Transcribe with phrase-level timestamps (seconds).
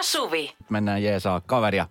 [0.00, 0.52] ja Suvi.
[0.68, 1.86] Mennään jeesaa kaveria.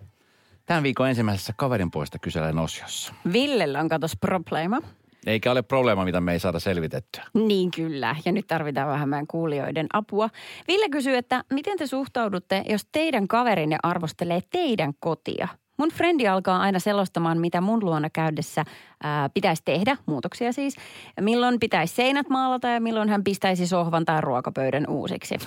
[0.66, 3.14] Tämän viikon ensimmäisessä kaverin puolesta kyselen osiossa.
[3.32, 4.78] Villellä on katos probleema.
[5.26, 7.24] Eikä ole probleema, mitä me ei saada selvitettyä.
[7.34, 10.28] Niin kyllä, ja nyt tarvitaan vähän meidän kuulijoiden apua.
[10.68, 15.48] Ville kysyy, että miten te suhtaudutte, jos teidän kaverinne arvostelee teidän kotia?
[15.76, 18.64] Mun frendi alkaa aina selostamaan, mitä mun luona käydessä
[19.02, 20.76] ää, pitäisi tehdä, muutoksia siis.
[21.20, 25.38] Milloin pitäisi seinät maalata ja milloin hän pistäisi sohvan tai ruokapöydän uusiksi.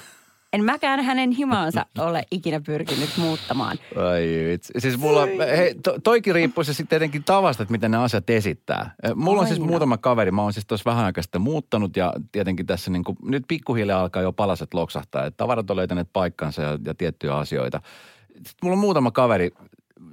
[0.53, 3.77] En mäkään hänen himaansa ole ikinä pyrkinyt muuttamaan.
[3.95, 4.73] Ai vitsi.
[4.77, 5.25] Siis mulla,
[5.57, 8.95] hei, to, toikin riippuu se sitten tietenkin tavasta, että miten ne asiat esittää.
[9.15, 9.69] Mulla on siis Aina.
[9.69, 13.17] muutama kaveri, mä oon siis tuossa vähän aikaa sitten muuttanut ja tietenkin tässä niin kuin,
[13.23, 15.25] nyt pikkuhiljaa alkaa jo palaset loksahtaa.
[15.25, 17.81] Että tavarat on löytäneet paikkansa ja, ja tiettyjä asioita.
[18.35, 19.51] Sitten mulla on muutama kaveri,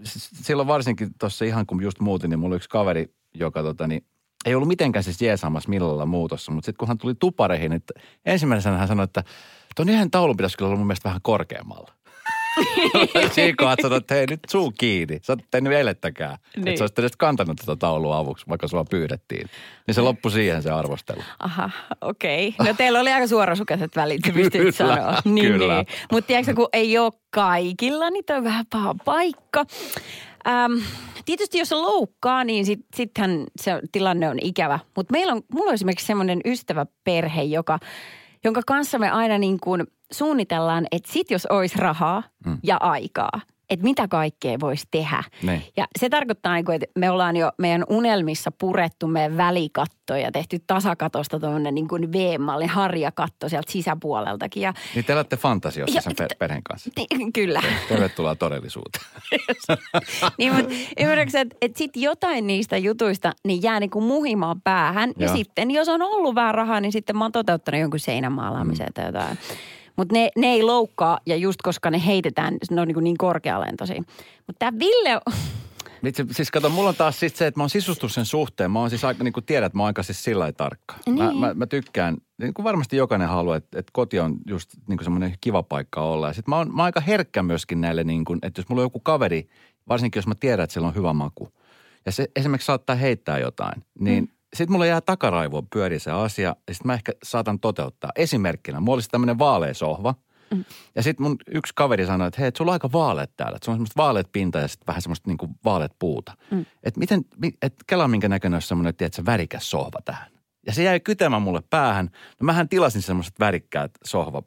[0.02, 3.86] siis silloin varsinkin tuossa ihan kun just muutin, niin mulla oli yksi kaveri, joka tota
[3.86, 4.04] niin,
[4.46, 7.94] ei ollut mitenkään siis jeesaamassa millalla muutossa, mutta sitten kun hän tuli tupareihin, että
[8.26, 9.24] ensimmäisenä hän sanoi, että
[9.76, 11.92] tuon yhden taulun pitäisi kyllä olla mun mielestä vähän korkeammalla.
[13.34, 15.18] Siinä kohtaa sanoi, että hei nyt suu kiinni.
[15.22, 16.30] Sä oot tehnyt elettäkään.
[16.30, 16.64] Niin.
[16.64, 16.68] Niin.
[16.68, 19.48] Että sä olisit edes kantanut tätä taulua avuksi, vaikka sua pyydettiin.
[19.86, 21.22] Niin se loppui siihen se arvostelu.
[21.38, 22.48] Aha, okei.
[22.48, 22.66] Okay.
[22.66, 25.18] No teillä oli aika suorasukaiset välit, sä pystyt Kyllä, sanoa.
[25.24, 25.74] Niin, kyllä.
[25.74, 25.86] Niin.
[26.12, 29.64] Mutta tiedätkö, kun ei ole kaikilla, niin toi on vähän paha paikka.
[30.48, 30.72] Ähm,
[31.24, 34.78] tietysti jos se loukkaa, niin sit, sittenhän se tilanne on ikävä.
[34.96, 37.78] Mutta meillä on, mulla on esimerkiksi semmoinen ystäväperhe, joka,
[38.44, 42.58] jonka kanssa me aina niin kuin suunnitellaan, että sit jos olisi rahaa mm.
[42.62, 45.24] ja aikaa, että mitä kaikkea voisi tehdä.
[45.42, 45.62] Niin.
[45.76, 50.58] Ja se tarkoittaa, niin että me ollaan jo meidän unelmissa purettu meidän välikatto ja tehty
[50.66, 54.62] tasakatosta tuommoinen niin kuin V-mallin harjakatto sieltä sisäpuoleltakin.
[54.62, 56.90] Ja, Niin te elätte fantasiossa Ja- sen per- perheen kanssa.
[56.96, 57.62] niin, kyllä.
[57.88, 59.04] Tervetuloa todellisuuteen.
[60.38, 65.12] niin, mutta ymmärrätkö, että, että sitten jotain niistä jutuista niin jää niin kuin muhimaan päähän.
[65.18, 65.36] Ja Joo.
[65.36, 68.92] sitten jos on ollut vähän rahaa, niin sitten mä oon toteuttanut jonkun seinämaalaamisen mm.
[68.94, 69.38] tai jotain.
[70.00, 74.02] Mutta ne, ne ei loukkaa ja just koska ne heitetään, ne on niin, niin korkealentoisia.
[74.46, 75.20] Mutta tämä Ville,
[76.04, 78.70] Vitsi, siis kato, mulla on taas sit se, että mä oon sisustus sen suhteen.
[78.70, 80.94] Mä oon siis aika, niin kuin tiedät, mä oon aika siis sillä tarkka.
[80.94, 81.38] Mä, Niin.
[81.38, 85.04] mä, mä, tykkään, niin kuin varmasti jokainen haluaa, että, että koti on just niin kuin
[85.04, 86.26] semmoinen kiva paikka olla.
[86.26, 88.82] Ja sit mä oon, mä oon aika herkkä myöskin näille, niin kuin, että jos mulla
[88.82, 89.48] on joku kaveri,
[89.88, 91.48] varsinkin jos mä tiedän, että sillä on hyvä maku.
[92.06, 94.30] Ja se esimerkiksi saattaa heittää jotain, niin mm.
[94.56, 96.56] Sitten mulla jää takaraivoon pyöri se asia.
[96.68, 98.10] Ja sitten mä ehkä saatan toteuttaa.
[98.16, 100.14] Esimerkkinä, mulla olisi tämmöinen vaalea sohva.
[100.54, 100.64] Mm.
[100.94, 103.56] Ja sitten mun yksi kaveri sanoi, että hei, et sulla on aika vaaleet täällä.
[103.56, 106.36] Että sulla on semmoista vaaleet pinta ja sitten vähän semmoista niinku vaaleet puuta.
[106.50, 106.64] Mm.
[106.82, 110.30] Että miten, mi- et kelaa minkä näköinen olisi semmoinen, tiedätkö, värikäs sohva tähän.
[110.66, 112.10] Ja se jäi kytemään mulle päähän.
[112.40, 114.42] No mähän tilasin semmoiset värikkäät sohva,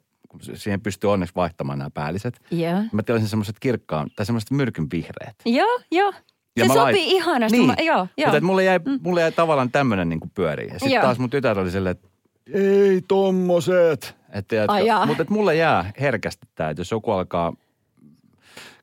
[0.54, 2.40] siihen pystyy onneksi vaihtamaan nämä päälliset.
[2.50, 2.82] Joo.
[2.92, 5.36] Mä tilasin semmoiset kirkkaan, tai semmoiset myrkyn vihreät.
[5.44, 6.12] Joo, joo.
[6.56, 7.58] Ja se mä sopii lait- ihanasti.
[7.58, 7.66] Niin.
[7.66, 8.26] Mä, joo, joo.
[8.26, 10.68] Mutta et mulle, jäi, mulle jäi tavallaan tämmöinen niin pyöriin.
[10.72, 11.02] Ja sitten Joo.
[11.02, 12.08] taas mun tytär oli silleen, että
[12.52, 14.16] ei tommoset.
[14.32, 15.06] Että, Ai jaa.
[15.06, 17.52] mutta et mulle jää herkästi tämä, että jos joku alkaa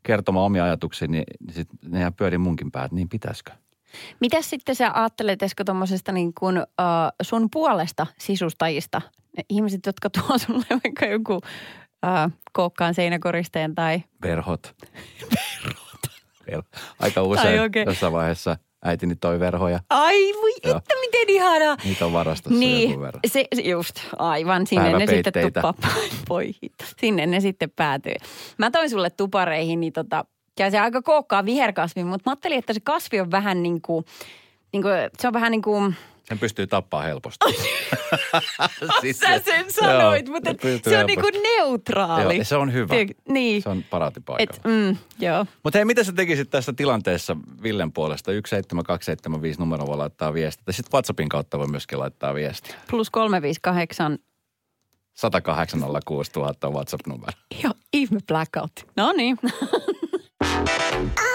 [0.04, 3.52] kertomaan omia ajatuksia, niin, niin sit ne jää pyörin munkin päät, niin pitäisikö?
[4.20, 6.64] Mitäs sitten sä ajattelet, Esko, tuommoisesta niin kuin, uh,
[7.22, 9.02] sun puolesta sisustajista?
[9.38, 14.04] Ne ihmiset, jotka tuo sulle vaikka joku uh, kookkaan seinäkoristeen tai...
[14.22, 14.76] Verhot.
[15.66, 15.91] Verhot.
[17.00, 17.88] Aika usein oikein.
[17.88, 19.80] jossain vaiheessa äitini toi verhoja.
[19.90, 20.78] Ai voi, Joo.
[20.78, 21.78] että miten ihanaa!
[21.84, 23.22] Niitä on varastossa Niin, jonkun verran.
[23.28, 24.68] se, just, aivan.
[24.68, 25.74] Sinne ne sitten tuppaa,
[26.30, 26.52] voi.
[27.00, 28.16] Sinne ne sitten päätyy.
[28.58, 30.26] Mä toin sulle tupareihin, niin tota,
[30.60, 34.06] ja se aika kookkaa viherkasvi, mutta mä ajattelin, että se kasvi on vähän niin kuin,
[34.74, 37.46] niin kuin se on vähän niin kuin, Sen pystyy tappaa helposti.
[39.02, 40.50] Siis sä se- sen sanoit, joo, mutta
[40.90, 42.22] se on niin kuin neutraali.
[42.24, 42.88] Joo, ja se on hyvä.
[42.96, 43.62] Tiedätkö, Niin.
[43.62, 44.54] Se on paraatipaikalla.
[44.58, 45.46] Et, mm, joo.
[45.64, 48.32] Mutta hei, mitä sä tekisit tässä tilanteessa Villen puolesta?
[48.32, 50.64] 17275 numero voi laittaa viestiä.
[50.66, 52.76] Tai sitten WhatsAppin kautta voi myöskin laittaa viestiä.
[52.90, 54.18] Plus 358.
[55.14, 57.32] 10806 000 on WhatsApp-numero.
[57.64, 58.72] Joo, ihme blackout.
[58.98, 59.38] No niin.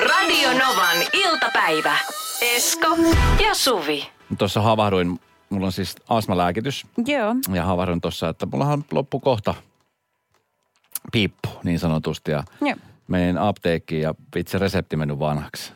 [0.09, 1.97] Radio Novan iltapäivä.
[2.41, 2.97] Esko
[3.45, 4.09] ja Suvi.
[4.39, 5.21] Tuossa havahduin,
[5.51, 6.87] mulla on siis astmalääkitys.
[7.07, 7.35] joo.
[7.55, 9.55] Ja havahduin tuossa, että mullahan loppu kohta
[11.13, 12.31] piippu niin sanotusti.
[12.31, 12.77] Ja Joo.
[13.09, 15.73] menin apteekkiin ja itse resepti mennyt vanhaksi.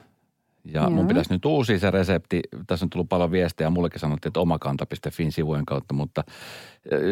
[0.65, 0.91] Ja Joo.
[0.91, 2.41] mun pitäisi nyt uusia se resepti.
[2.67, 6.25] Tässä on tullut paljon viestejä ja mullekin sanottiin, että omakanta.fin sivujen kautta, mutta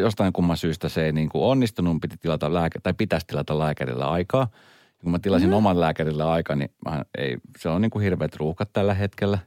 [0.01, 2.01] jostain kumman syystä se ei niin kuin onnistunut.
[2.01, 4.49] Piti tilata lääke, tai pitäisi tilata lääkärillä aikaa.
[4.87, 5.55] Ja kun mä tilasin mm.
[5.55, 9.39] oman lääkärillä aikaa, niin mä ei, se on niin kuin hirveät ruuhkat tällä hetkellä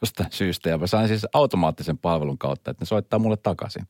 [0.00, 0.68] jostain syystä.
[0.68, 3.82] Ja mä sain siis automaattisen palvelun kautta, että ne soittaa mulle takaisin.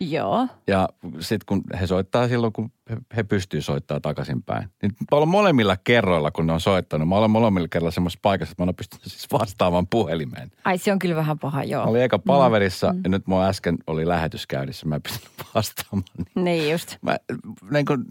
[0.00, 0.48] Joo.
[0.66, 0.88] Ja
[1.20, 2.72] sitten kun he soittaa silloin, kun
[3.16, 4.68] he, pystyy soittamaan takaisinpäin.
[4.82, 7.08] Niin mä olen molemmilla kerroilla, kun ne on soittanut.
[7.08, 10.50] Mä olen molemmilla kerroilla semmoisessa paikassa, että mä olen pystynyt siis vastaamaan puhelimeen.
[10.64, 11.84] Ai se on kyllä vähän paha, joo.
[11.84, 13.00] Mä olin eka palaverissa mm.
[13.04, 14.86] ja nyt mulla äsken oli lähetys käynnissä.
[14.86, 16.04] Mä en pystynyt vastaamaan.
[16.34, 16.96] Niin Niin just.
[17.02, 17.16] Mä,
[17.70, 18.04] niin kun,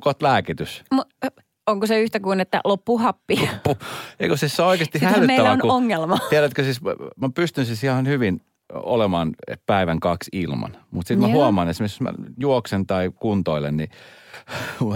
[0.00, 0.84] kohta lääkitys.
[0.94, 3.50] Mu- onko se yhtä kuin, että loppu happi?
[3.64, 3.76] Puh.
[4.20, 6.18] Eikö siis se on oikeasti Sitähän hälyttävää, meillä on kun, ongelma.
[6.30, 8.40] Tiedätkö siis, mä- pystyn siis ihan hyvin
[8.72, 9.32] olemaan
[9.66, 10.76] päivän kaksi ilman.
[10.90, 11.34] Mutta sitten mä Joo.
[11.42, 13.88] huomaan, esimerkiksi jos mä juoksen tai kuntoilen, niin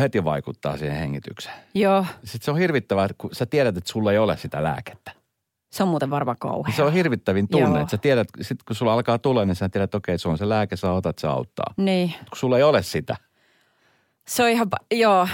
[0.00, 1.54] heti vaikuttaa siihen hengitykseen.
[1.74, 5.12] Joo, Sitten se on hirvittävää, että kun sä tiedät, että sulla ei ole sitä lääkettä.
[5.72, 6.74] se on muuten varmaan kauhea.
[6.76, 7.78] Se on hirvittävin tunne, Joo.
[7.80, 10.38] että sä tiedät, sit kun sulla alkaa tulla, niin sä tiedät, että okei, se on
[10.38, 11.74] se lääke, sä otat, se auttaa.
[11.76, 12.08] Niin.
[12.08, 13.16] Kun sulla ei ole sitä.
[14.28, 15.28] Se on ihan, joo.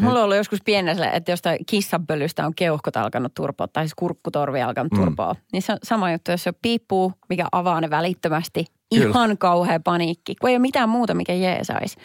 [0.00, 4.62] Mulla on ollut joskus pienessä, että jostain kissanpölystä on keuhkot alkanut turpoa, tai siis kurkkutorvi
[4.62, 4.98] alkanut Mm.
[4.98, 5.34] turpoa.
[5.52, 8.64] Niin se on sama juttu, jos se piippuu, mikä avaa ne välittömästi.
[8.94, 9.08] Kyllä.
[9.10, 11.96] Ihan kauhea paniikki, kun ei ole mitään muuta, mikä jeesaisi.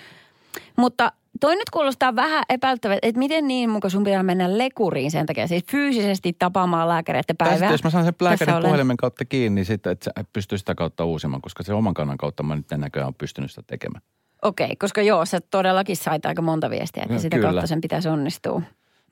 [0.77, 5.25] Mutta toi nyt kuulostaa vähän epäiltävältä, että miten niin muka sun pitää mennä lekuriin sen
[5.25, 5.47] takia.
[5.47, 7.57] Siis fyysisesti tapaamaan lääkäreiden Tai päivää.
[7.57, 8.63] sitten jos mä saan sen Tässä lääkärin olen.
[8.69, 12.17] puhelimen kautta kiinni, niin sitten, että sä pystyy sitä kautta uusimaan, koska se oman kannan
[12.17, 14.01] kautta mä nyt en näköjään ole pystynyt sitä tekemään.
[14.41, 17.49] Okei, koska joo, sä todellakin sait aika monta viestiä, että No, sitä kyllä.
[17.49, 18.61] kautta sen pitäisi onnistua.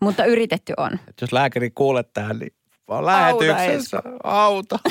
[0.02, 0.94] Mutta yritetty on.
[1.08, 2.54] Et jos lääkäri kuulee täällä, niin
[2.88, 4.02] vaan Auta, lähetyksessä.
[4.24, 4.80] Auta.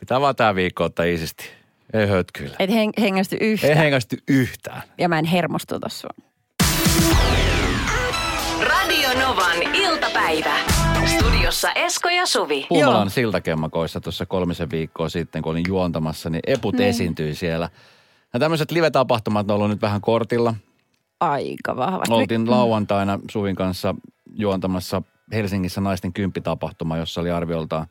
[0.00, 1.44] Pitää vaan tää viikko ottaa isisti.
[1.92, 2.56] Ei hötkyillä.
[2.58, 3.70] Et heng, hengästy yhtään.
[3.72, 4.82] Ei hengästy yhtään.
[4.98, 6.10] Ja mä en hermostuta sua.
[8.60, 10.54] Radio Novan iltapäivä.
[11.06, 12.66] Studiossa Esko ja Suvi.
[12.68, 16.88] Puumalan siltakemmakoissa tuossa kolmisen viikkoa sitten, kun olin juontamassa, niin Eput Niin.
[16.88, 17.68] esiintyi siellä.
[18.34, 20.54] Ja tämmöiset live-tapahtumat on ollut nyt vähän kortilla.
[21.20, 22.12] Aika vahvasti.
[22.14, 23.94] Oltiin lauantaina Suvin kanssa
[24.34, 25.02] juontamassa
[25.32, 27.86] Helsingissä naisten kymppitapahtuma, jossa oli arviolta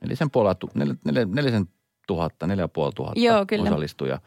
[0.00, 1.68] nelisen, puolella, nel, nel, nelisen
[2.06, 3.64] tuhatta, neljä puoli tuhatta Joo, kyllä.
[3.68, 4.18] osallistuja.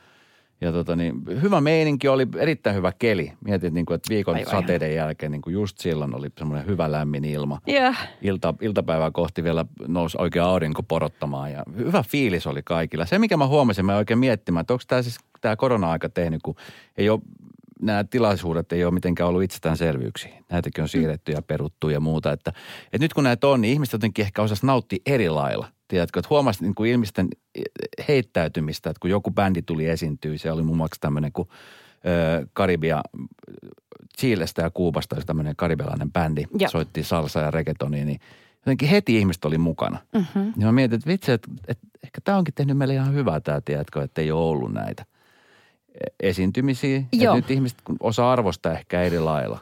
[0.61, 3.33] Ja tota niin, hyvä meininki, oli erittäin hyvä keli.
[3.45, 4.51] Mietin, niin kuin, että viikon Aivan.
[4.51, 7.61] sateiden jälkeen niin kuin just silloin oli semmoinen hyvä lämmin ilma.
[7.67, 7.93] Joo.
[8.21, 13.05] Ilta, iltapäivää kohti vielä nousi oikein aurinko porottamaan ja hyvä fiilis oli kaikilla.
[13.05, 16.55] Se, mikä mä huomasin, mä oikein miettimään, että onko tämä siis tämä korona-aika tehnyt, kun
[16.97, 17.19] ei ole,
[17.81, 20.43] nämä tilaisuudet ei ole mitenkään ollut itsestäänselvyyksiä.
[20.49, 22.31] Näitäkin on siirretty ja peruttu ja muuta.
[22.31, 22.53] Että,
[22.85, 25.67] että nyt kun näitä on, niin ihmiset jotenkin ehkä osas nauttia eri lailla.
[25.87, 27.27] Tiedätkö, että huomasit niin kuin ihmisten
[28.07, 31.49] heittäytymistä, että kun joku bändi tuli esiintyä, se oli muun muassa tämmöinen kuin
[32.05, 33.01] ö, Karibia,
[34.17, 36.69] Chilestä ja Kuubasta oli tämmöinen karibialainen bändi, Joo.
[36.69, 38.19] soitti salsa ja reggaetonia, niin
[38.55, 39.97] jotenkin heti ihmiset oli mukana.
[40.15, 40.53] Mm-hmm.
[40.57, 43.61] Ja mä mietin, että vitsi, että, että ehkä tämä onkin tehnyt meille ihan hyvää tämä,
[43.61, 45.05] tiedätkö, että ei ole ollut näitä
[46.19, 47.03] esiintymisiä.
[47.11, 47.35] Joo.
[47.35, 49.59] nyt ihmiset osaa arvostaa ehkä eri lailla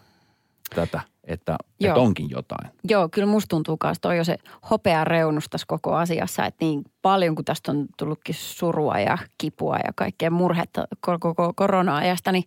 [0.76, 1.92] tätä, että, Joo.
[1.92, 2.72] että onkin jotain.
[2.90, 4.38] Joo, kyllä musta tuntuu myös toi jo se
[4.70, 9.78] hopea reunus tässä koko asiassa, että niin paljon kun tästä on tullutkin surua ja kipua
[9.78, 12.44] ja kaikkea murhetta koko korona-ajasta, niin,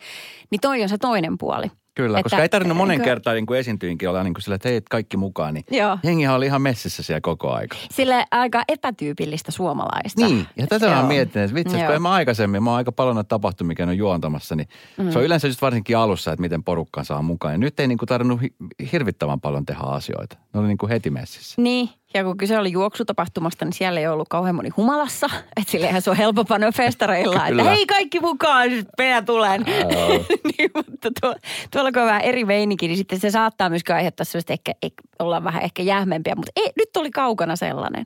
[0.50, 1.70] niin toi on se toinen puoli.
[1.94, 4.54] Kyllä, Että- koska ei tarvinnut monen eikö- kertaa niin kuin esiintyinkin olla niin kuin sillä,
[4.54, 5.54] että hei, kaikki mukaan.
[5.54, 5.98] Niin Joo.
[6.02, 7.76] jengihän oli ihan messissä siellä koko aika.
[7.90, 10.26] Sille aika epätyypillistä suomalaista.
[10.26, 10.98] Niin, ja tätä mä Joo.
[11.00, 13.98] oon miettinyt, että vitsi, kun en mä aikaisemmin, mä oon aika paljon näitä tapahtumia käynyt
[13.98, 14.68] juontamassa, niin
[14.98, 15.10] mm.
[15.10, 17.54] se on yleensä just varsinkin alussa, että miten porukkaan saa mukaan.
[17.54, 18.54] Ja nyt ei niinku tarvinnut hi-
[18.92, 20.36] hirvittävän paljon tehdä asioita.
[20.54, 21.62] Ne oli niinku heti messissä.
[21.62, 25.26] Niin, ja kun kyse oli juoksutapahtumasta, niin siellä ei ollut kauhean moni humalassa.
[25.56, 29.64] Että sillehän se on helpompaa noin festareilla, että hei kaikki mukaan, minä tulen.
[30.58, 31.34] niin, mutta tuo,
[31.70, 35.02] tuolla kun on vähän eri meininki, niin sitten se saattaa myös aiheuttaa sellaista ehkä, ehkä
[35.18, 36.34] olla vähän ehkä jähmempiä.
[36.34, 38.04] Mutta ei, nyt oli kaukana sellainen.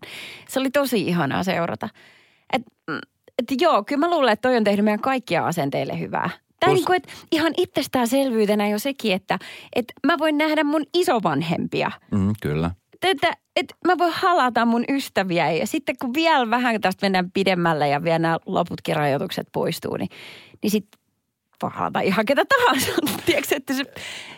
[0.49, 1.88] Se oli tosi ihanaa seurata.
[2.53, 2.99] Et, mm,
[3.39, 6.31] et joo, kyllä mä luulen, että toi on tehnyt meidän kaikkia asenteille hyvää.
[6.60, 9.39] Tai Plus- niin kuin, että ihan itsestäänselvyytenä jo sekin, että,
[9.77, 12.70] että mä voin nähdä mun isovanhempia– Mm, kyllä.
[13.03, 17.89] että, että mä voin halata mun ystäviä ja sitten kun vielä vähän tästä mennään pidemmälle
[17.89, 20.08] ja vielä nämä loputkin rajoitukset poistuu, niin,
[20.63, 21.01] niin sitten
[21.63, 22.93] voi halata ihan ketä tahansa.
[23.27, 23.84] Tiedätkö, että se,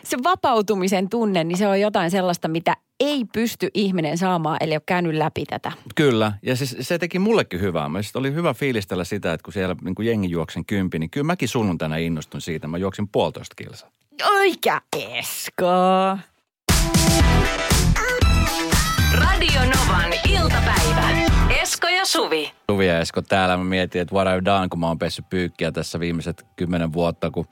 [0.03, 4.81] se vapautumisen tunne, niin se on jotain sellaista, mitä ei pysty ihminen saamaan, eli ole
[4.85, 5.71] käynyt läpi tätä.
[5.95, 7.89] Kyllä, ja siis se teki mullekin hyvää.
[7.89, 11.09] Mä siis oli hyvä fiilistellä sitä, että kun siellä niin kuin jengi juoksen kympi, niin
[11.09, 12.67] kyllä mäkin sunnuntaina innostun siitä.
[12.67, 13.89] Mä juoksin puolitoista kilsaa.
[14.39, 14.81] Oikea
[15.17, 15.65] Esko.
[22.89, 22.95] Suvi.
[22.95, 23.57] Suvi ja Esko täällä.
[23.57, 27.31] Mä mietin, että what I've done, kun mä oon pessyt pyykkiä tässä viimeiset kymmenen vuotta.
[27.31, 27.47] Kun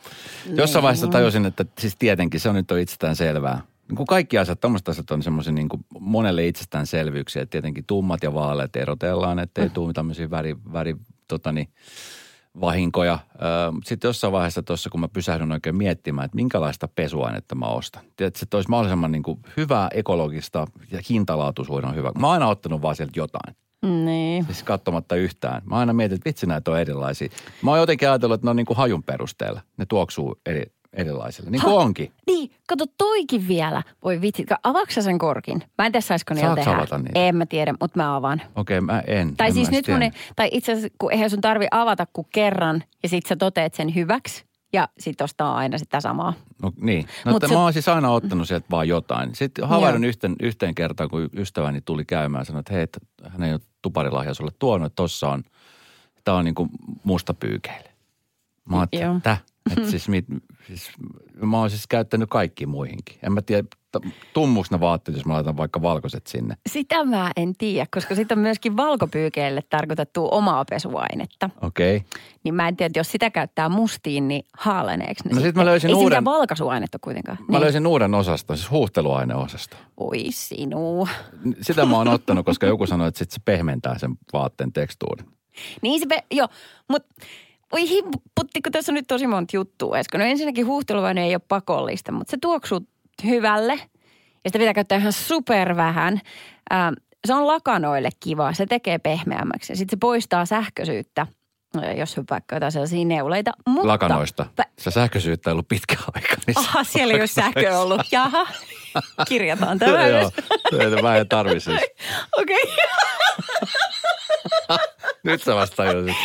[0.46, 3.62] jossain vaiheessa tajusin, että siis tietenkin se on nyt on itsestään selvää.
[3.88, 7.42] Niin kuin kaikki asiat, tämmöiset asiat on semmoisia niin kuin monelle itsestäänselvyyksiä.
[7.42, 9.72] Että tietenkin tummat ja vaaleat erotellaan, ettei mm.
[9.72, 10.96] tule tämmöisiä väri, väri
[11.28, 11.70] totani,
[12.62, 13.20] vahinkoja.
[13.86, 18.04] Sitten jossain vaiheessa tuossa, kun mä pysähdyn oikein miettimään, että minkälaista pesuainetta mä ostan.
[18.16, 22.12] Tiedätkö, että olisi mahdollisimman niin kuin hyvää, ekologista ja hintalaatuisuuden on hyvä.
[22.20, 23.56] Mä oon aina ottanut vaan sieltä jotain.
[23.86, 24.46] Niin.
[24.46, 25.62] Siis katsomatta yhtään.
[25.66, 27.30] Mä aina mietin, että vitsi näitä on erilaisia.
[27.62, 29.62] Mä oon jotenkin ajatellut, että ne on niin kuin hajun perusteella.
[29.78, 31.50] Ne tuoksuu eri, erilaisille.
[31.50, 32.12] Niin kuin Ha- onkin.
[32.28, 33.84] Niin, kato toikin vielä.
[34.04, 35.64] Voi vitsi, avaksä sen korkin?
[35.78, 36.78] Mä en tiedä, saisiko niillä Saatko tehdä.
[36.78, 37.20] avata niitä?
[37.20, 38.42] En mä tiedä, mutta mä avaan.
[38.56, 39.36] Okei, mä en.
[39.38, 39.98] Tai en siis nyt tiedä.
[40.00, 43.36] mun, ei- tai itse asiassa kun eihän sun tarvi avata kuin kerran ja sit sä
[43.36, 46.34] toteet sen hyväksi, ja sitten ostaa aina sitä samaa.
[46.62, 47.06] No niin.
[47.06, 49.36] No, Mut mutta se- mä oon siis aina ottanut sieltä vaan jotain.
[49.36, 50.10] Sitten havahdun Joo.
[50.10, 53.62] yhteen, yhteen kertaan, kun ystäväni tuli käymään ja sanoi, että hei, että hän ei ole
[53.82, 55.44] tuparilahja sulle tuonut, että tossa on,
[56.24, 56.70] tämä on niin kuin
[57.04, 57.90] musta pyykeille.
[58.70, 59.38] Mä ajattelin, että
[59.78, 60.26] että siis, mit,
[60.68, 60.90] siis,
[61.42, 63.20] mä oon siis käyttänyt kaikki muihinkin.
[63.24, 63.68] En mä tiedä,
[64.34, 66.56] tummuks ne vaatteet, jos mä laitan vaikka valkoiset sinne.
[66.70, 71.50] Sitä mä en tiedä, koska sitten on myöskin valkopyykeille tarkoitettu omaa pesuainetta.
[71.62, 71.96] Okei.
[71.96, 72.10] Okay.
[72.44, 75.62] Niin mä en tiedä, että jos sitä käyttää mustiin, niin haaleneeko ne No sit sitten?
[75.62, 77.38] mä löysin Ei uuden- sitä valkaisuainetta kuitenkaan.
[77.48, 79.80] Mä löysin uuden osaston, siis huuhteluaineosaston.
[79.98, 81.08] Oi sinua.
[81.62, 85.26] Sitä mä oon ottanut, koska joku sanoi, että sit se pehmentää sen vaatteen tekstuurin.
[85.82, 86.48] Niin se, pe- joo,
[86.90, 87.16] mutta
[87.72, 90.18] oi himputti, kun tässä on nyt tosi monta juttua, Esko.
[90.18, 92.80] No ensinnäkin huuhteluvaine ei ole pakollista, mutta se tuoksuu
[93.26, 93.74] hyvälle
[94.44, 96.22] ja sitä pitää käyttää ihan super vähän.
[96.74, 96.94] Ähm,
[97.28, 101.28] se on lakanoille kiva, se tekee pehmeämmäksi ja sitten se poistaa sähköisyyttä,
[101.78, 103.52] äh, jos on vaikka jotain sellaisia neuleita.
[103.68, 104.46] Mutta, Lakanoista.
[104.62, 106.36] Pä- Se sähköisyyttä ei ollut pitkä aika.
[106.48, 108.02] Niin Aha, siellä ei ole sähkö ollut.
[108.12, 108.48] Jaha,
[109.28, 110.32] kirjataan tämä Joo,
[111.02, 111.82] mä en tarvi siis.
[112.38, 112.76] Okei.
[115.24, 116.16] Nyt sä vasta tajusit.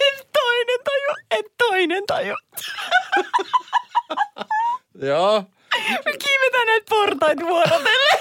[0.00, 2.34] Et toinen taju, et toinen taju.
[5.02, 5.44] Joo.
[6.04, 8.18] Me kiivetään näitä portaita vuorotellen.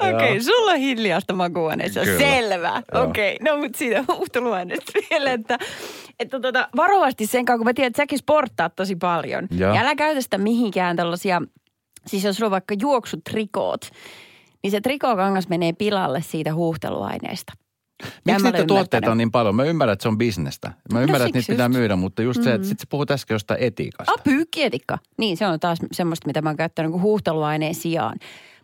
[0.00, 2.04] Okei, okay, sulla on hiljaista makuuaineessa.
[2.04, 2.82] Selvä.
[2.94, 3.52] Okei, okay.
[3.52, 5.58] no mutta siitä huuhteluaineesta vielä, että,
[6.20, 9.48] että tota, varovasti sen kanssa, kun mä tiedän, että säkin sporttaat tosi paljon.
[9.50, 9.74] Joo.
[9.74, 11.42] Ja älä käytä sitä mihinkään tällaisia,
[12.06, 13.90] siis jos sulla on vaikka juoksutrikoot,
[14.66, 17.52] niin se trikookangas menee pilalle siitä huuhteluaineesta.
[18.24, 19.54] Miksi niitä tuotteita on niin paljon?
[19.54, 20.72] Mä ymmärrän, että se on bisnestä.
[20.92, 21.78] Mä ymmärrän, että siksi niitä pitää just.
[21.78, 24.12] myydä, mutta just se, että sit sä puhut äsken jostain etiikasta.
[24.12, 24.98] Ah, pyykkietikka.
[25.18, 28.16] Niin, se on taas semmoista, mitä mä oon käyttänyt kuin huuhteluaineen sijaan.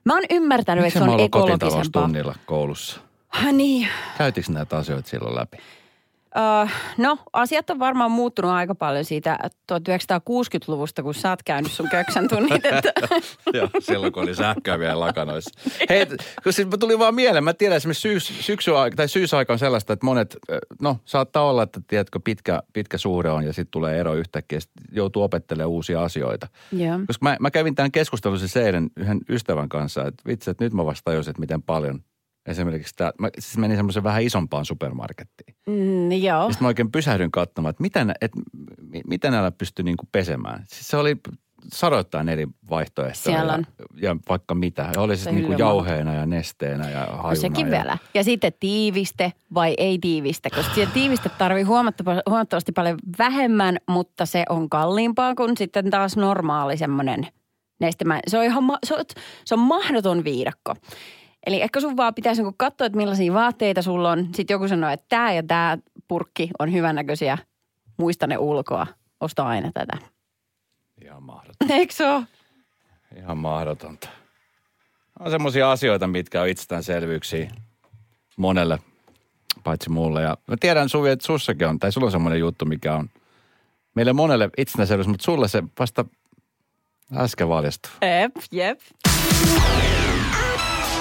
[0.05, 1.69] Mä oon ymmärtänyt, Miksi että se mä on ollut ekologisempaa.
[1.69, 3.01] kotitaloustunnilla koulussa?
[3.29, 3.89] Ah, niin.
[4.19, 5.57] Käytiinkö näitä asioita silloin läpi?
[6.37, 9.39] Uh, no, asiat on varmaan muuttunut aika paljon siitä
[9.73, 12.67] 1960-luvusta, kun sä oot käynyt sun köksän tunnit.
[12.67, 12.93] Että,
[13.59, 15.61] Joo, silloin kun oli sähköä vielä lakanoissa.
[15.89, 16.07] Hei,
[16.43, 20.07] kun siis tuli vaan mieleen, mä tiedän esimerkiksi syys, syksyä, tai syysaika on sellaista, että
[20.07, 20.37] monet,
[20.83, 24.71] no saattaa olla, että tiedätkö, pitkä, pitkä suhde on ja sitten tulee ero yhtäkkiä, sit
[24.93, 26.49] joutuu opettelemaan uusia asioita.
[26.73, 26.99] Joo.
[27.07, 30.73] Koska mä, mä kävin tämän keskustelun siis eilen yhden ystävän kanssa, että vitsi, että nyt
[30.73, 32.01] mä vasta tajusin, että miten paljon
[32.47, 35.55] esimerkiksi tämä, mä siis menin semmoisen vähän isompaan supermarkettiin.
[35.67, 36.43] Mm, joo.
[36.43, 38.33] Ja sitten mä oikein pysähdyin katsomaan, että mitä, nä- et,
[38.81, 40.65] mi- mitä näillä pystyy niinku pesemään.
[40.69, 41.17] Siis se oli
[41.73, 43.15] sadoittain eri vaihtoehtoja.
[43.37, 43.67] Siellä ja, on.
[44.03, 44.91] ja vaikka mitä.
[44.95, 47.29] Ja oli siis niinku jauheena ja nesteenä ja hajuna.
[47.29, 47.99] No sekin ja, vielä.
[48.15, 54.27] Ja sitten tiiviste vai ei tiiviste, koska siihen tiiviste tarvii huomattavasti, huomattavasti paljon vähemmän, mutta
[54.27, 57.27] se on kalliimpaa kuin sitten taas normaali semmoinen
[57.81, 58.21] nestemä.
[58.29, 59.05] Se on ihan ma- se on,
[59.45, 60.75] se on mahdoton viidakko.
[61.47, 64.29] Eli ehkä sun vaan pitäisi niinku katsoa, että millaisia vaatteita sulla on.
[64.35, 67.39] Sitten joku sanoo, että tämä ja tämä purkki on hyvännäköisiä.
[67.97, 68.87] Muista ne ulkoa.
[69.21, 69.99] Osta aina tätä.
[71.05, 71.75] Ihan mahdotonta.
[71.79, 72.25] Eikö se ole?
[73.17, 74.09] Ihan mahdotonta.
[75.21, 77.51] On semmoisia asioita, mitkä on itsestäänselvyyksiä
[78.37, 78.79] monelle,
[79.65, 80.23] paitsi mulle.
[80.23, 83.11] Ja mä tiedän Suvi, että sussakin on, tai sulla on semmoinen juttu, mikä on
[83.95, 86.05] meille monelle itsestäänselvyys, mutta sulle se vasta
[87.17, 87.91] äsken valjastui.
[88.03, 88.81] Jep, jep.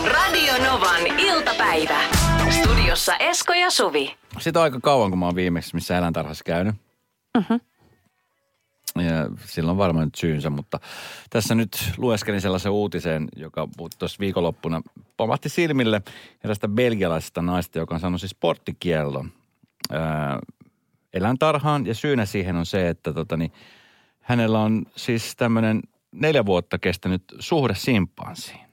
[0.06, 2.00] Radio Novan iltapäivä.
[2.50, 4.16] Studiossa Esko ja Suvi.
[4.40, 6.76] Siitä on aika kauan, kun mä oon viimeksi missä eläintarhassa käynyt.
[7.38, 7.54] Mhm.
[8.96, 10.80] Ja sillä on varmaan nyt syynsä, mutta
[11.30, 13.68] tässä nyt lueskelin sellaisen uutisen, joka
[14.00, 14.82] tuossa viikonloppuna
[15.18, 16.02] pomahti silmille
[16.44, 19.32] erästä belgialaisesta naista, joka on saanut siis sporttikiellon
[19.92, 20.40] ää,
[21.14, 21.86] eläintarhaan.
[21.86, 23.52] Ja syynä siihen on se, että tota, niin,
[24.22, 25.82] hänellä on siis tämmöinen
[26.12, 28.71] neljä vuotta kestänyt suhde simpansiin.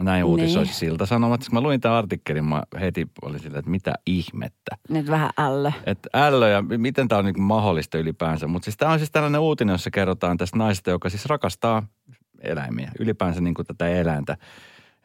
[0.00, 0.74] Näin uutisoi Niin.
[0.74, 1.40] siltä sanomat.
[1.40, 4.76] Kun mä luin tämän artikkelin, mä heti olin silleen, että mitä ihmettä.
[4.88, 5.72] Nyt vähän ällö.
[5.86, 8.46] Että ällö ja miten tämä on niin mahdollista ylipäänsä.
[8.46, 11.86] Mutta siis tämä on siis tällainen uutinen, jossa kerrotaan tästä naisesta, joka siis rakastaa
[12.40, 14.36] eläimiä, ylipäänsä niin kuin tätä eläintä.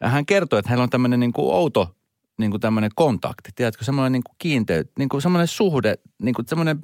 [0.00, 1.94] Ja hän kertoo, että hänellä on tämmöinen niin kuin outo
[2.38, 6.48] niin kuin tämmöinen kontakti, tiedätkö, semmoinen niin kuin kiinteä, niin kuin semmoinen suhde, niin kuin
[6.48, 6.82] semmoinen,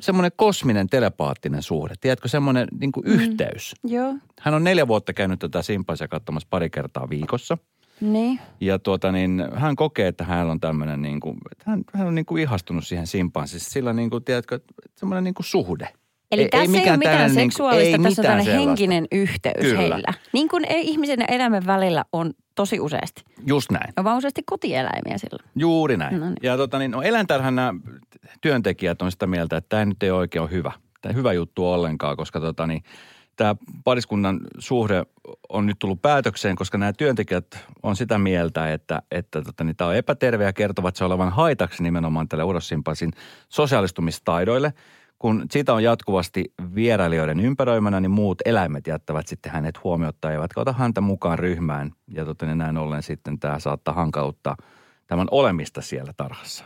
[0.00, 3.74] semmoinen kosminen telepaattinen suhde, tiedätkö, semmoinen niin kuin yhteys.
[3.84, 4.14] Joo.
[4.40, 7.58] Hän on neljä vuotta käynyt tätä simpansia katsomassa pari kertaa viikossa.
[8.00, 8.40] Niin.
[8.60, 12.26] Ja tuota niin, hän kokee, että hän on tämmöinen niin kuin, hän, hän on niin
[12.26, 13.70] kuin ihastunut siihen simpanssissa.
[13.70, 14.60] Sillä niin kuin, tiedätkö,
[14.96, 15.88] semmoinen niin kuin suhde.
[16.32, 18.68] Eli ei, tässä ei, ole mitään niin kuin- seksuaalista, ei tässä on mitään tällainen sellaista.
[18.68, 19.80] henkinen yhteys Kyllä.
[19.80, 20.12] heillä.
[20.32, 23.22] Niin kuin ei ihmisen ja eläimen välillä on tosi useasti.
[23.46, 23.92] Just näin.
[23.96, 25.44] On vaan useasti kotieläimiä silloin.
[25.56, 26.20] Juuri näin.
[26.20, 26.36] No niin.
[26.42, 27.74] Ja tota niin, no eläintarhan nämä
[28.40, 30.72] työntekijät on sitä mieltä, että tämä nyt ei oikein ole hyvä.
[31.02, 32.82] Tämä hyvä juttu ollenkaan, koska tota niin,
[33.36, 35.02] tämä pariskunnan suhde
[35.48, 37.46] on nyt tullut päätökseen, koska nämä työntekijät
[37.82, 41.82] on sitä mieltä, että, että tota, niin tämä on epäterve ja kertovat se olevan haitaksi
[41.82, 43.12] nimenomaan tälle urossimpasin
[43.48, 44.72] sosiaalistumistaidoille.
[45.18, 46.44] Kun siitä on jatkuvasti
[46.74, 51.92] vierailijoiden ympäröimänä, niin muut eläimet jättävät sitten hänet huomiota, eivätkä ota häntä mukaan ryhmään.
[52.08, 54.56] Ja tota, niin näin ollen sitten tämä saattaa hankauttaa
[55.06, 56.64] tämän olemista siellä tarhassa,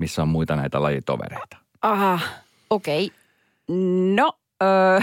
[0.00, 1.56] missä on muita näitä lajitovereita.
[1.82, 2.20] Aha,
[2.70, 3.06] okei.
[3.06, 3.18] Okay.
[4.14, 4.32] No,
[4.62, 5.00] öö,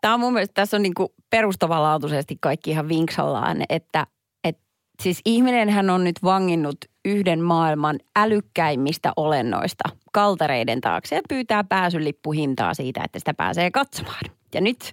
[0.00, 4.06] tämä on mun mielestä, tässä on niinku perustavanlaatuisesti kaikki ihan vinksallaan, että
[4.44, 4.58] et,
[5.02, 6.76] siis ihminenhän on nyt vanginnut
[7.08, 14.37] yhden maailman älykkäimmistä olennoista kaltereiden taakse ja pyytää pääsylippuhintaa siitä, että sitä pääsee katsomaan.
[14.54, 14.92] Ja nyt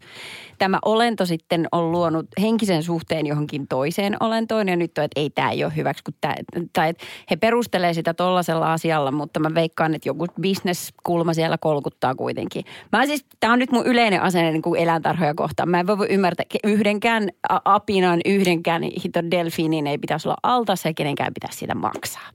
[0.57, 5.29] tämä olento sitten on luonut henkisen suhteen johonkin toiseen olentoon ja nyt on, että ei
[5.29, 6.35] tämä ei ole hyväksi, kun tämä,
[6.73, 12.15] tai että he perustelee sitä tollaisella asialla, mutta mä veikkaan, että joku bisneskulma siellä kolkuttaa
[12.15, 12.65] kuitenkin.
[12.91, 15.69] Mä siis, tämä on nyt mun yleinen asenne niin kuin eläintarhoja kohtaan.
[15.69, 17.29] Mä en voi ymmärtää, yhdenkään
[17.65, 22.29] apinan, yhdenkään hito delfiinin ei pitäisi olla altas ja kenenkään pitäisi sitä maksaa.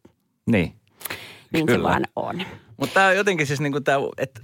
[0.47, 0.75] Niin.
[1.53, 1.79] Niin Kyllä.
[1.79, 2.43] se vaan on.
[2.77, 4.41] Mutta tämä jotenkin siis niin kuin tämä, että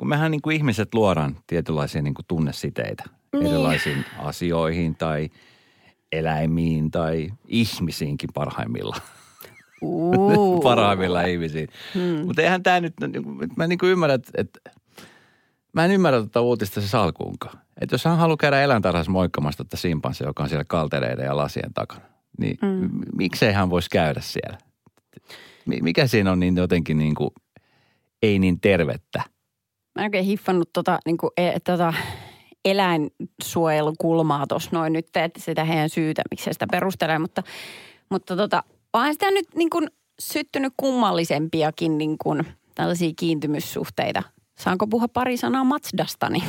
[0.00, 3.46] kun mehän niin kuin ihmiset luodaan tietynlaisia niin kuin tunnesiteitä niin.
[3.46, 5.30] erilaisiin asioihin tai
[6.12, 9.02] eläimiin tai ihmisiinkin parhaimmillaan.
[9.82, 10.62] Uh.
[10.70, 11.68] Parhaimmillaan ihmisiin.
[11.94, 12.26] Hmm.
[12.26, 12.94] Mutta eihän tämä nyt,
[13.56, 14.60] mä niin kuin ymmärrän, että,
[15.72, 17.58] mä en ymmärrä tätä uutista se alkuunkaan.
[17.80, 21.74] Että jos hän haluaa käydä eläintarhassa moikkamassa tätä simpanssia, joka on siellä kaltereiden ja lasien
[21.74, 22.04] takana,
[22.38, 22.90] niin mm.
[23.16, 24.58] miksei hän voisi käydä siellä?
[25.82, 27.30] Mikä siinä on niin jotenkin niin kuin,
[28.22, 29.22] ei niin tervettä?
[29.94, 31.94] Mä en oikein hiffannut tota, niin kuin, e, tota
[32.64, 37.42] eläinsuojelukulmaa tuossa noin nyt, että sitä heidän syytä, miksi sitä perustelee, mutta,
[38.10, 39.88] mutta tota, onhan sitä nyt niin kuin
[40.20, 44.22] syttynyt kummallisempiakin niin kuin tällaisia kiintymyssuhteita.
[44.58, 46.42] Saanko puhua pari sanaa Matsdastani?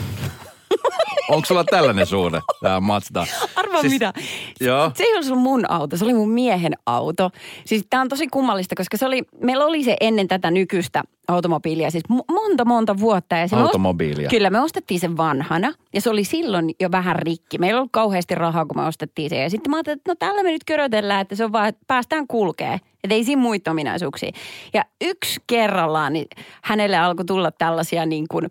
[1.31, 3.25] Onko sulla tällainen suhde, tämä Mazda?
[3.55, 4.13] Arvaa siis, mitä.
[4.59, 4.91] Joo.
[4.95, 7.29] Se ei ollut mun auto, se oli mun miehen auto.
[7.65, 11.91] Siis tämä on tosi kummallista, koska se oli, meillä oli se ennen tätä nykyistä automobiilia,
[11.91, 13.35] siis monta monta vuotta.
[13.35, 14.25] Ja Automobiilia.
[14.25, 17.57] Ost, kyllä, me ostettiin sen vanhana ja se oli silloin jo vähän rikki.
[17.57, 19.37] Meillä ei ollut kauheasti rahaa, kun me ostettiin se.
[19.37, 21.81] Ja sitten mä ajattelin, että no tällä me nyt körötellään, että se on vaan, että
[21.87, 22.79] päästään kulkee.
[23.03, 24.31] Että ei siinä muita ominaisuuksia.
[24.73, 26.27] Ja yksi kerrallaan niin
[26.61, 28.47] hänelle alkoi tulla tällaisia niin kuin,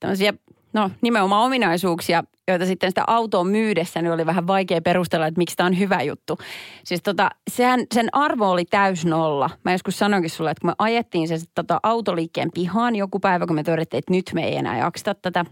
[0.00, 0.34] tämmöisiä
[0.74, 5.56] no nimenomaan ominaisuuksia, joita sitten sitä autoa myydessä niin oli vähän vaikea perustella, että miksi
[5.56, 6.38] tämä on hyvä juttu.
[6.84, 9.50] Siis tota, sehän, sen arvo oli täys nolla.
[9.64, 13.56] Mä joskus sanoinkin sulle, että kun me ajettiin se tota, autoliikkeen pihaan joku päivä, kun
[13.56, 15.44] me todettiin, että nyt me ei enää jaksata tätä,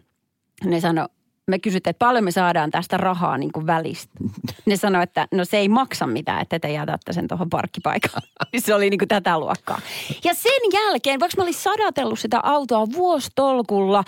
[0.64, 1.08] ne sanoi,
[1.48, 4.12] me kysyttiin, että paljon me saadaan tästä rahaa niin kuin välistä.
[4.66, 8.28] Ne sanoi, että no se ei maksa mitään, että te jätätte sen tuohon parkkipaikalle.
[8.58, 9.80] se oli niin kuin tätä luokkaa.
[10.24, 14.04] Ja sen jälkeen, vaikka mä olin sadatellut sitä autoa vuostolkulla,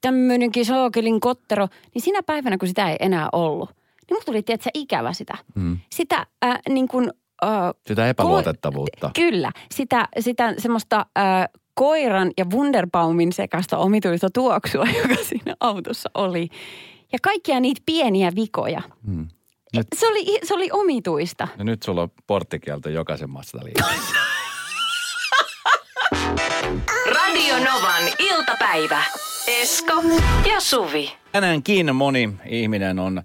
[0.00, 4.70] tämmöinenkin sookelin kottero, niin sinä päivänä, kun sitä ei enää ollut, niin mulla tuli, tiedätkö,
[4.74, 5.34] ikävä sitä.
[5.54, 5.78] Hmm.
[5.90, 7.12] Sitä äh, niin kuin,
[7.44, 7.50] äh,
[7.86, 9.06] sitä epäluotettavuutta.
[9.06, 16.10] Ko- kyllä, sitä, sitä semmoista äh, koiran ja Wunderbaumin sekasta omituista tuoksua, joka siinä autossa
[16.14, 16.48] oli.
[17.12, 18.82] Ja kaikkia niitä pieniä vikoja.
[19.06, 19.28] Hmm.
[19.76, 21.48] Nyt, se, oli, se oli omituista.
[21.58, 23.58] Ja nyt sulla on porttikielto jokaisen maasta
[27.14, 29.02] Radio Novan iltapäivä.
[29.46, 29.92] Esko
[30.50, 31.12] ja Suvi.
[31.32, 33.22] Tänäänkin moni ihminen on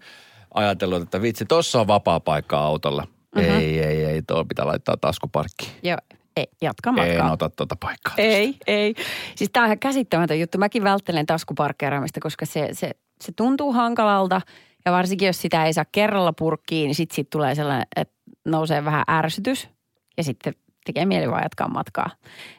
[0.53, 3.07] ajatellut, että vitsi, tossa on vapaa paikka autolla.
[3.35, 3.51] Mm-hmm.
[3.51, 5.71] Ei, ei, ei, tuo pitää laittaa taskuparkkiin.
[5.83, 5.97] Joo,
[6.37, 7.27] ei, jatka matkaa.
[7.27, 8.13] En ota tuota paikkaa.
[8.17, 8.63] Ei, tosta.
[8.67, 8.95] ei.
[9.35, 10.57] Siis tämä on ihan käsittämätön juttu.
[10.57, 14.41] Mäkin välttelen taskuparkkeeraamista, koska se, se, se tuntuu hankalalta.
[14.85, 18.13] Ja varsinkin, jos sitä ei saa kerralla purkkiin, niin sitten sit tulee sellainen, että
[18.45, 19.69] nousee vähän ärsytys.
[20.17, 20.53] Ja sitten
[20.85, 22.09] tekee mieli vaan jatkaa matkaa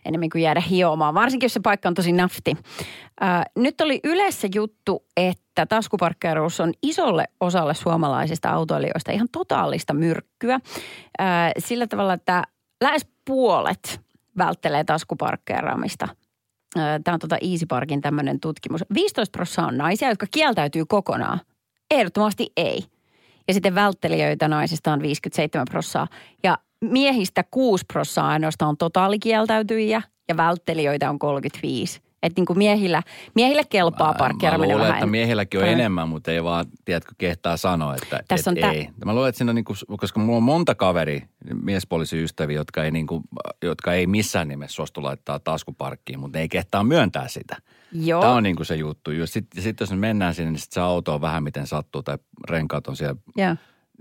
[0.05, 2.57] enemmän kuin jäädä hiomaan, varsinkin jos se paikka on tosi nafti.
[3.21, 10.61] Ää, nyt oli yleensä juttu, että taskuparkkeeraus on isolle osalle suomalaisista autoilijoista ihan totaalista myrkkyä.
[11.19, 12.45] Ää, sillä tavalla, että
[12.85, 14.01] lähes puolet
[14.39, 16.09] välttelee taskuparkkeeraamista.
[17.05, 18.85] Tämä on tuota Easy Parkin tämmöinen tutkimus.
[18.95, 21.41] 15 prosenttia on naisia, jotka kieltäytyy kokonaan.
[21.91, 22.85] Ehdottomasti ei.
[23.49, 26.19] Ja sitten välttelijöitä naisista on 57 prosenttia.
[26.43, 32.01] Ja miehistä 6 prosenttia ainoastaan on totaalikieltäytyjiä ja välttelijöitä on 35.
[32.23, 33.03] Että niin kuin miehillä,
[33.35, 34.95] miehillä kelpaa parkkeeraminen vähän.
[34.95, 35.73] että miehilläkin on mm.
[35.73, 38.85] enemmän, mutta ei vaan, tiedätkö, kehtaa sanoa, että Tässä et on ei.
[38.85, 39.07] Tä...
[39.07, 41.23] Mä luulen, että siinä on niin kuin, koska mulla on monta kaveri,
[41.63, 43.25] miespoliisiystäviä, jotka ei, niin kuin,
[43.63, 47.57] jotka ei missään nimessä suostu laittaa taskuparkkiin, mutta ne ei kehtaa myöntää sitä.
[47.93, 48.21] Joo.
[48.21, 49.11] Tämä on niin kuin se juttu.
[49.25, 52.89] Sitten sit jos mennään sinne, niin sit se auto on vähän miten sattuu tai renkaat
[52.89, 53.57] on siellä Joo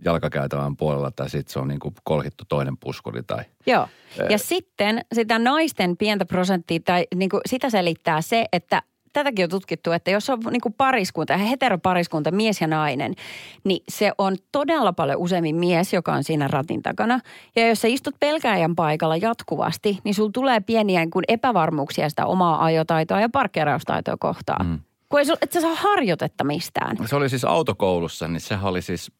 [0.06, 3.44] jalkakäytävän puolella tai sitten se on niin kuin kolhittu toinen puskuri tai...
[3.66, 3.88] Joo.
[4.30, 8.82] Ja sitten sitä naisten pientä prosenttia tai niin kuin sitä selittää se, että
[9.14, 13.14] tätäkin on tutkittu, että jos on niin kuin pariskunta, heteropariskunta, mies ja nainen,
[13.64, 17.20] niin se on todella paljon useammin mies, joka on siinä ratin takana.
[17.56, 22.26] Ja jos sä istut pelkääjän paikalla jatkuvasti, niin sulla tulee pieniä niin kuin epävarmuuksia sitä
[22.26, 24.66] omaa ajotaitoa ja parkkeeraustaitoa kohtaan.
[24.66, 24.80] Mm.
[25.10, 26.98] Kun ei sul, et sä saa harjoitetta mistään.
[27.08, 29.12] Se oli siis autokoulussa, niin sehän oli siis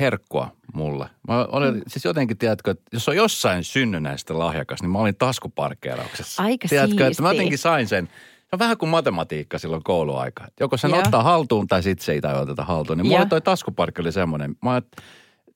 [0.00, 1.08] herkkua mulle.
[1.28, 1.82] Mä olin mm.
[1.86, 6.42] siis jotenkin, tiedätkö, että jos on jossain synnynnäistä lahjakas, niin mä olin taskuparkkeerauksessa.
[6.42, 7.32] Aika Tiedätkö, että mä siistiä.
[7.32, 8.06] jotenkin sain sen.
[8.40, 10.46] Se on vähän kuin matematiikka silloin kouluaika.
[10.60, 10.98] Joko sen Joo.
[10.98, 12.98] ottaa haltuun tai sitten se ei tai oteta haltuun.
[12.98, 13.26] Niin mulle Joo.
[13.26, 14.56] toi taskuparkki oli semmoinen.
[14.62, 15.02] Mä ajat-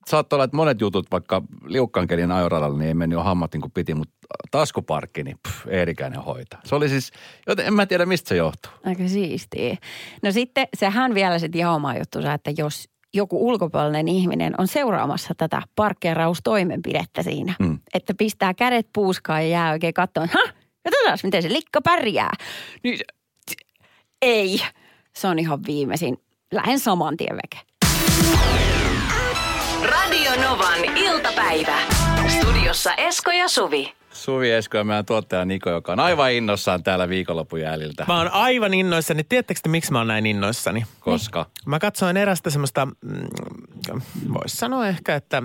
[0.07, 3.61] saattoi olla, että monet jutut, vaikka liukkaan kelin ajoradalla, niin ei mennyt jo hammat niin
[3.61, 4.15] kuin piti, mutta
[4.51, 6.61] taskuparkki, niin pff, Eerikäinen hoitaa.
[6.65, 7.13] Se oli siis,
[7.47, 8.73] joten en mä tiedä mistä se johtuu.
[8.85, 9.77] Aika siistiä.
[10.23, 15.35] No sitten sehän vielä sitten ihan oma juttunsa, että jos joku ulkopuolinen ihminen on seuraamassa
[15.37, 17.79] tätä parkkeeraustoimenpidettä siinä, Mm.
[17.95, 20.53] että pistää kädet puuskaan ja jää oikein katsomaan, ha,
[20.85, 22.33] katsotaan miten se likka pärjää.
[22.85, 23.05] Niin se-
[24.23, 24.61] ei,
[25.17, 26.17] se on ihan viimeisin.
[26.53, 27.65] Lähden saman tien veke.
[29.85, 31.79] Radio Novan iltapäivä.
[32.29, 33.93] Studiossa Esko ja Suvi.
[34.19, 38.05] Suvi Esko ja meidän tuottaja Niko, joka on aivan innossaan täällä viikonlopun jäljiltä.
[38.09, 39.25] Mä oon aivan innoissani.
[39.25, 40.85] Tiedättekö te, miksi mä oon näin innoissani?
[41.01, 41.47] Koska?
[41.67, 43.29] Mä katsoin erästä semmoista, mm,
[44.35, 45.43] voisi sanoa ehkä, että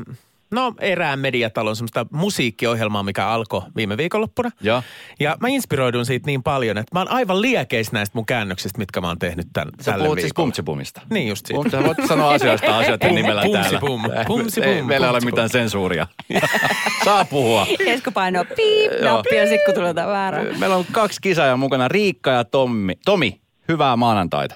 [0.53, 4.49] no erään mediatalon semmoista musiikkiohjelmaa, mikä alkoi viime viikonloppuna.
[4.61, 4.83] Ja?
[5.19, 9.01] Ja mä inspiroidun siitä niin paljon, että mä oon aivan liekeis näistä mun käännöksistä, mitkä
[9.01, 10.31] mä oon tehnyt tän, Sä tälle puhut siis.
[10.35, 11.01] Pumtsipumista.
[11.09, 11.69] Niin just siitä.
[11.69, 13.79] Sä voit sanoa asioista asioiden Pum- nimellä täällä.
[13.79, 16.07] pumsipum, pumsipum, Ei, meillä ei ole mitään sensuuria.
[17.05, 17.67] Saa puhua.
[17.85, 19.15] Esko painaa piip, Joo.
[19.15, 20.43] nappi ja sitten kun tulee jotain väärää.
[20.59, 22.93] Meillä on kaksi kisaajaa mukana, Riikka ja Tommi.
[23.05, 24.55] Tomi, hyvää maanantaita.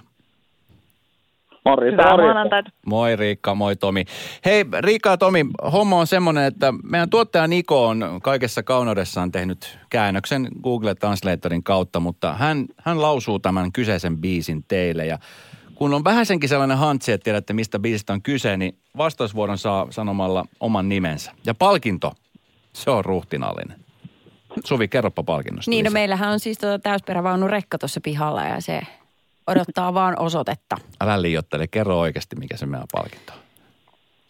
[1.70, 2.34] Morjesta, Hyvää morjesta.
[2.34, 2.70] maanantaita.
[2.86, 4.06] Moi Riikka, moi Tomi.
[4.46, 9.80] Hei Riikka ja Tomi, homma on semmoinen, että meidän tuottaja Niko on kaikessa kauneudessaan tehnyt
[9.90, 15.18] käännöksen Google Translatorin kautta, mutta hän, hän lausuu tämän kyseisen biisin teille ja
[15.76, 20.46] kun on vähäsenkin sellainen hantsi, että tiedätte mistä biisistä on kyse, niin vastausvuoron saa sanomalla
[20.60, 21.32] oman nimensä.
[21.46, 22.14] Ja palkinto,
[22.74, 23.80] se on ruhtinallinen.
[24.66, 25.70] Suvi, kerropa palkinnosta.
[25.72, 26.00] Niin, no lisää.
[26.00, 28.82] meillähän on siis tuota täysperävaunu rekka tuossa pihalla ja se
[29.48, 30.78] odottaa vaan osoitetta.
[31.02, 33.40] Älä liioittele, kerro oikeasti mikä se meidän palkinto on.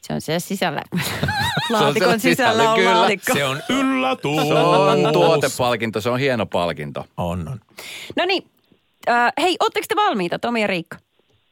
[0.01, 0.82] Se on siellä sisällä.
[1.69, 2.99] Laatikon sisällä sisällä, on kyllä.
[3.01, 3.34] laatikko.
[3.34, 4.47] Se on yllätys.
[4.47, 7.06] Se on tuotepalkinto, se on hieno palkinto.
[7.17, 7.60] On, on.
[8.15, 8.49] No niin,
[9.10, 10.97] äh, hei, ootteko te valmiita, Tomi ja Riikka?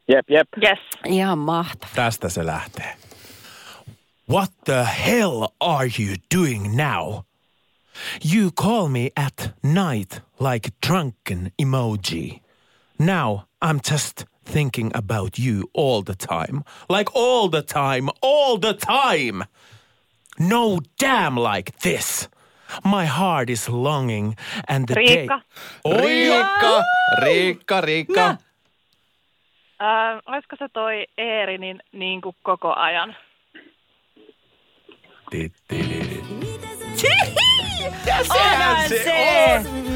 [0.07, 0.47] Jep, jep.
[0.63, 0.79] Yes.
[1.05, 1.95] Ihan mahtavaa.
[1.95, 2.95] Tästä se lähtee.
[4.29, 7.19] What the hell are you doing now?
[8.35, 12.41] You call me at night like drunken emoji.
[12.99, 16.63] Now I'm just thinking about you all the time.
[16.87, 19.43] Like all the time, all the time.
[20.37, 22.29] No damn like this.
[22.83, 24.35] My heart is longing
[24.67, 25.41] and the Riikka.
[25.83, 25.91] day...
[25.91, 26.83] Riikka,
[27.23, 28.13] Riikka, Riikka.
[28.15, 28.37] No.
[29.81, 33.15] Äh, olisiko se toi Eeri niin, niin kuin koko ajan?
[38.29, 39.94] Onhan se!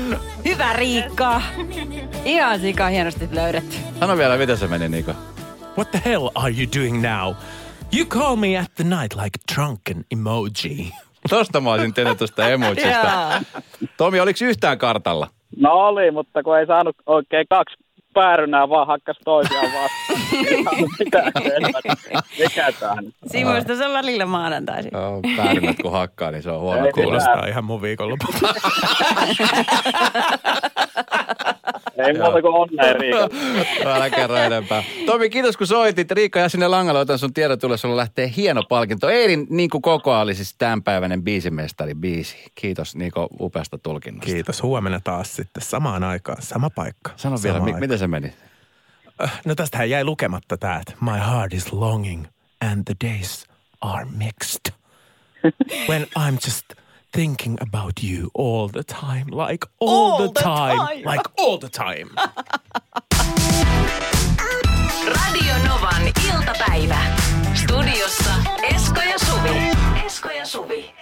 [0.59, 1.41] Hyvä Riikka.
[2.25, 3.75] Ihan sika hienosti löydetty.
[3.99, 5.11] Sano vielä, miten se meni Niko.
[5.77, 7.35] What the hell are you doing now?
[7.95, 10.93] You call me at the night like drunken emoji.
[11.29, 13.41] Tosta mä olisin tehnyt tuosta emojista.
[13.97, 15.27] Tomi, oliko yhtään kartalla?
[15.57, 17.75] No oli, mutta kun ei saanut oikein kaksi
[18.13, 20.19] päärynää, vaan hakkas toisiaan vastaan.
[22.39, 23.15] Mikä tää nyt?
[23.27, 24.91] Sivuista se on välillä maanantaisin.
[24.93, 26.87] Joo, päärynät kun hakkaa, niin se on huono.
[26.93, 28.39] Kuulostaa ihan mun viikonlopulta.
[32.07, 33.29] Ei muuta kuin onnea, Riika.
[33.95, 34.83] Älä kerro enempää.
[35.05, 36.11] Tomi, kiitos kun soitit.
[36.11, 37.77] Riikka, jää sinne langalle, otan sun tiedot tulla.
[37.77, 39.09] Sulla lähtee hieno palkinto.
[39.09, 42.37] Eirin niin kuin koko oli siis tämänpäiväinen biisimestari biisi.
[42.55, 44.25] Kiitos Niko upeasta tulkinnasta.
[44.33, 44.63] Kiitos.
[44.63, 47.11] Huomenna taas sitten samaan aikaan, sama paikka.
[47.15, 47.79] Sano sama vielä, mi- aika.
[47.79, 48.33] miten se meni?
[49.45, 52.25] No tästähän jäi lukematta tää, että my heart is longing
[52.71, 53.45] and the days
[53.81, 54.73] are mixed.
[55.89, 56.65] When I'm just
[57.13, 61.03] thinking about you all the time, like all, All the, the time, time.
[61.03, 62.09] like all the time.
[65.07, 66.01] Radio Novan
[66.33, 66.99] iltapäivä.
[67.53, 68.33] Studiossa
[68.75, 69.71] Esko ja Suvi.
[70.05, 70.98] Esko ja Suvi.